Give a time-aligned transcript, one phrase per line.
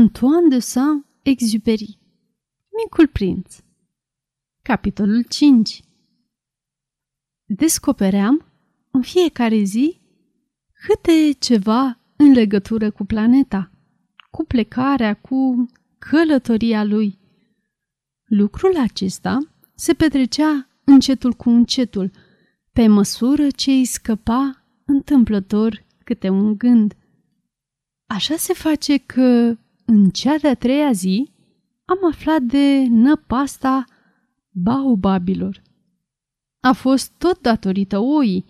[0.00, 1.98] Antoine de Saint-Exupéry
[2.82, 3.56] Micul prinț
[4.62, 5.80] Capitolul 5
[7.44, 8.46] Descopeream
[8.90, 10.00] în fiecare zi
[10.72, 13.70] câte ceva în legătură cu planeta,
[14.30, 15.66] cu plecarea, cu
[15.98, 17.18] călătoria lui.
[18.24, 19.38] Lucrul acesta
[19.74, 22.10] se petrecea încetul cu încetul,
[22.72, 26.96] pe măsură ce îi scăpa întâmplător câte un gând.
[28.06, 29.56] Așa se face că,
[29.90, 31.30] în cea de-a treia zi,
[31.84, 33.84] am aflat de năpasta
[34.50, 35.62] baobabilor.
[36.60, 38.44] A fost tot datorită oii,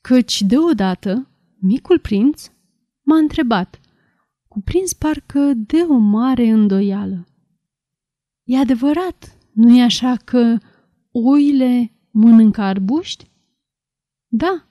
[0.00, 2.50] căci deodată micul prinț
[3.02, 3.80] m-a întrebat,
[4.48, 7.26] cuprins parcă de o mare îndoială.
[8.44, 10.58] E adevărat, nu e așa că
[11.10, 13.30] oile mănâncă arbuști?
[14.26, 14.68] Da,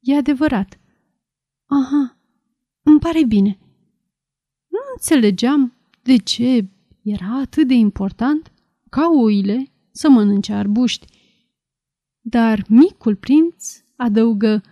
[0.00, 0.80] e adevărat.
[1.66, 2.18] Aha,
[2.82, 3.58] îmi pare bine.
[4.80, 6.68] Nu înțelegeam de ce
[7.02, 8.52] era atât de important
[8.88, 11.06] ca oile să mănânce arbuști.
[12.20, 14.62] Dar micul prinț adăugă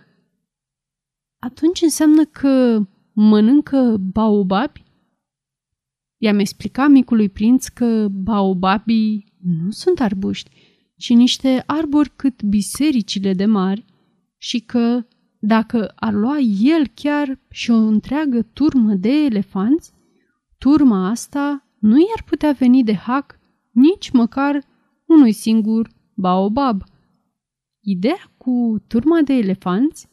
[1.39, 2.79] Atunci înseamnă că
[3.13, 4.83] mănâncă baobabi?
[6.17, 10.49] I-am explicat micului prinț că baobabii nu sunt arbuști,
[10.95, 13.85] ci niște arbori cât bisericile de mari
[14.37, 15.05] și că
[15.39, 19.91] dacă ar lua el chiar și o întreagă turmă de elefanți,
[20.59, 23.39] turma asta nu i-ar putea veni de hac
[23.71, 24.63] nici măcar
[25.05, 26.83] unui singur baobab.
[27.79, 30.07] Ideea cu turma de elefanți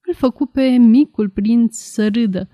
[0.00, 2.48] îl făcu pe micul prinț să râdă.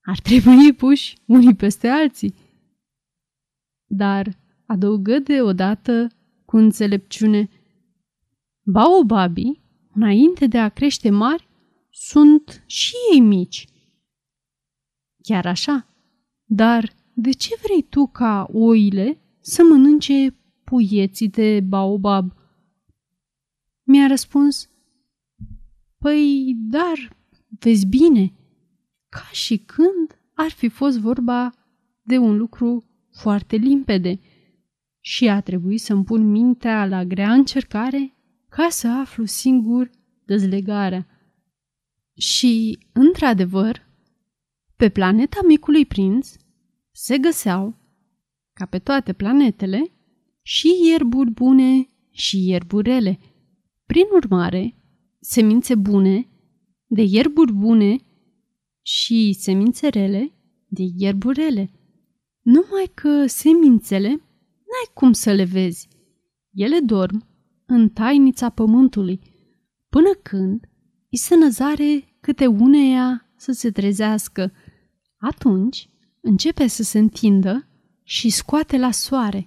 [0.00, 2.34] Ar trebui puși unii peste alții.
[3.88, 6.08] Dar adăugă deodată
[6.44, 7.48] cu înțelepciune
[8.62, 9.62] Baobabii,
[9.94, 11.48] înainte de a crește mari,
[11.90, 13.68] sunt și ei mici.
[15.22, 15.95] Chiar așa,
[16.46, 22.32] dar de ce vrei tu ca oile să mănânce puieții de baobab?
[23.82, 24.70] Mi-a răspuns,
[25.98, 27.16] păi, dar,
[27.58, 28.32] vezi bine,
[29.08, 31.52] ca și când ar fi fost vorba
[32.02, 34.20] de un lucru foarte limpede
[35.00, 38.14] și a trebuit să-mi pun mintea la grea încercare
[38.48, 39.90] ca să aflu singur
[40.24, 41.06] dezlegarea.
[42.14, 43.85] Și, într-adevăr,
[44.76, 46.32] pe planeta micului prinț
[46.92, 47.78] se găseau,
[48.52, 49.90] ca pe toate planetele,
[50.42, 53.18] și ierburi bune și ierburele.
[53.86, 54.74] Prin urmare,
[55.20, 56.28] semințe bune
[56.86, 57.96] de ierburi bune
[58.82, 60.32] și semințe rele
[60.68, 61.70] de ierburele.
[62.42, 65.88] Numai că semințele n-ai cum să le vezi.
[66.52, 67.26] Ele dorm
[67.66, 69.20] în tainița pământului,
[69.88, 70.68] până când
[71.10, 74.52] îi se năzare câte uneia să se trezească.
[75.18, 75.88] Atunci
[76.20, 77.68] începe să se întindă
[78.02, 79.46] și scoate la soare,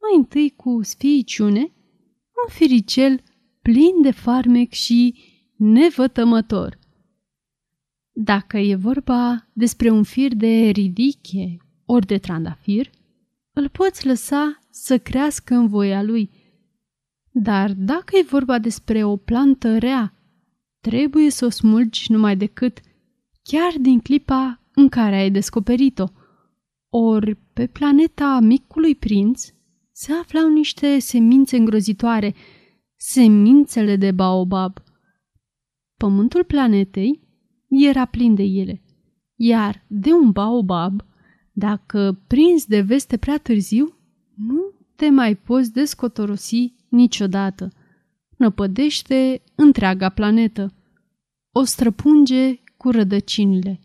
[0.00, 3.22] mai întâi cu sfiiciune, un firicel
[3.62, 5.18] plin de farmec și
[5.56, 6.78] nevătămător.
[8.12, 12.90] Dacă e vorba despre un fir de ridiche ori de trandafir,
[13.52, 16.30] îl poți lăsa să crească în voia lui.
[17.30, 20.14] Dar dacă e vorba despre o plantă rea,
[20.80, 22.80] trebuie să o smulgi numai decât
[23.42, 26.04] chiar din clipa în care ai descoperit-o.
[26.88, 29.48] Ori pe planeta micului prinț
[29.92, 32.34] se aflau niște semințe îngrozitoare,
[32.96, 34.82] semințele de baobab.
[35.96, 37.20] Pământul planetei
[37.68, 38.82] era plin de ele,
[39.34, 41.02] iar de un baobab,
[41.52, 43.94] dacă prins de veste prea târziu,
[44.34, 47.72] nu te mai poți descotorosi niciodată.
[48.36, 50.74] Năpădește întreaga planetă.
[51.50, 53.80] O străpunge cu rădăcinile.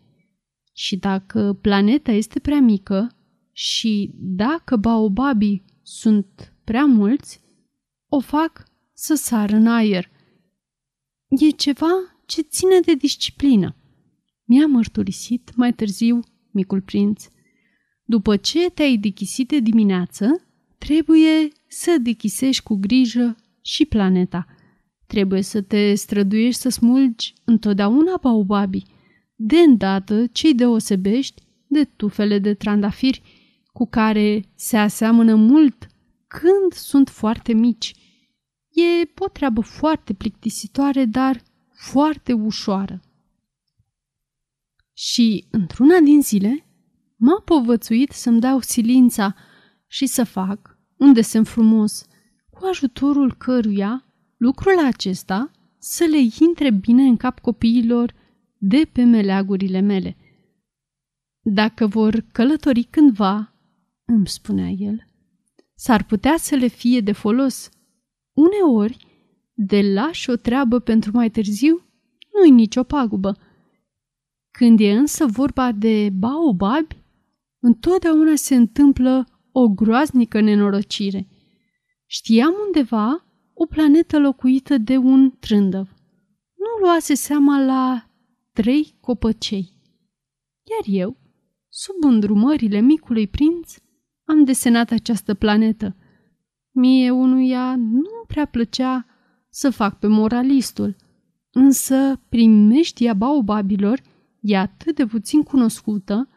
[0.78, 3.16] Și dacă planeta este prea mică
[3.52, 7.40] și dacă baobabii sunt prea mulți,
[8.08, 10.10] o fac să sară în aer.
[11.28, 11.86] E ceva
[12.26, 13.76] ce ține de disciplină.
[14.44, 16.20] Mi-a mărturisit mai târziu
[16.50, 17.24] micul prinț.
[18.04, 20.46] După ce te-ai dechisit de dimineață,
[20.78, 24.46] trebuie să dechisești cu grijă și planeta.
[25.06, 28.86] Trebuie să te străduiești să smulgi întotdeauna baobabii,
[29.36, 33.22] de îndată ce-i deosebești de tufele de trandafiri,
[33.72, 35.86] cu care se aseamănă mult
[36.26, 37.94] când sunt foarte mici.
[38.68, 41.42] E o treabă foarte plictisitoare, dar
[41.72, 43.00] foarte ușoară.
[44.92, 46.66] Și, într-una din zile,
[47.16, 49.34] m-a povățuit să-mi dau silința
[49.86, 52.06] și să fac un desen frumos,
[52.50, 54.04] cu ajutorul căruia
[54.36, 58.14] lucrul acesta să le intre bine în cap copiilor
[58.68, 60.16] de pe meleagurile mele.
[61.42, 63.54] Dacă vor călători cândva,
[64.04, 65.06] îmi spunea el,
[65.74, 67.70] s-ar putea să le fie de folos.
[68.32, 69.06] Uneori,
[69.54, 71.86] de lași o treabă pentru mai târziu,
[72.32, 73.36] nu-i nicio pagubă.
[74.50, 76.96] Când e însă vorba de baobabi,
[77.58, 81.28] întotdeauna se întâmplă o groaznică nenorocire.
[82.06, 85.88] Știam undeva o planetă locuită de un trândăv.
[86.56, 88.10] Nu luase seama la
[88.56, 89.72] trei copăcei.
[90.70, 91.16] Iar eu,
[91.68, 93.74] sub îndrumările micului prinț,
[94.24, 95.96] am desenat această planetă.
[96.70, 99.06] Mie unuia nu prea plăcea
[99.50, 100.96] să fac pe moralistul,
[101.50, 104.00] însă primeștia baobabilor
[104.40, 106.28] e atât de puțin cunoscută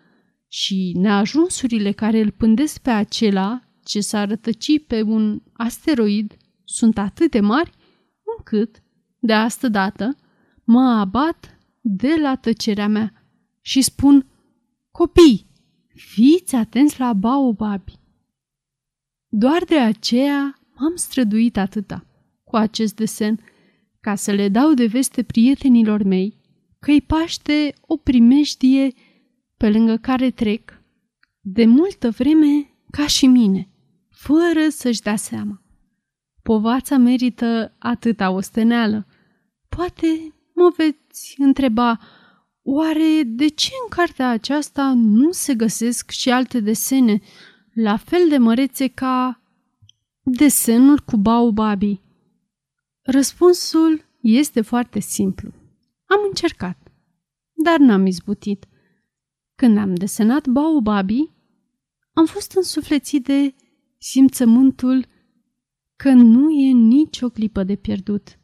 [0.47, 7.31] și neajunsurile care îl pândesc pe acela ce s-a rătăci pe un asteroid sunt atât
[7.31, 7.71] de mari
[8.37, 8.83] încât,
[9.19, 10.17] de asta dată,
[10.63, 13.13] mă abat de la tăcerea mea
[13.61, 14.27] și spun
[14.91, 15.45] Copii,
[15.95, 17.99] fiți atenți la baobabi!
[19.27, 22.05] Doar de aceea m-am străduit atâta
[22.43, 23.39] cu acest desen,
[23.99, 26.37] ca să le dau de veste prietenilor mei
[26.79, 28.93] că-i paște o primejdie
[29.57, 30.83] pe lângă care trec
[31.41, 33.69] de multă vreme ca și mine,
[34.09, 35.61] fără să-și dea seama.
[36.43, 39.07] Povața merită atâta osteneală.
[39.69, 40.98] Poate mă veți
[41.37, 41.99] întreba,
[42.61, 47.21] oare de ce în cartea aceasta nu se găsesc și alte desene
[47.73, 49.41] la fel de mărețe ca
[50.23, 52.01] desenul cu baobabii?
[53.01, 55.51] Răspunsul este foarte simplu.
[56.05, 56.91] Am încercat,
[57.53, 58.67] dar n-am izbutit.
[59.55, 61.37] Când am desenat baobabii,
[62.13, 63.53] am fost însuflețit de
[63.97, 65.05] simțământul
[65.95, 68.38] că nu e nicio clipă de pierdut.